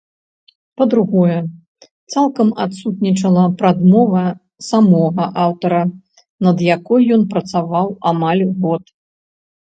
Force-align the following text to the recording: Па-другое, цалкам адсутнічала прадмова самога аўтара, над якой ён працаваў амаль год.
Па-другое, 0.81 1.33
цалкам 2.13 2.47
адсутнічала 2.63 3.43
прадмова 3.59 4.23
самога 4.69 5.27
аўтара, 5.43 5.81
над 6.47 6.57
якой 6.77 7.01
ён 7.19 7.23
працаваў 7.35 7.93
амаль 8.13 8.43
год. 8.65 8.83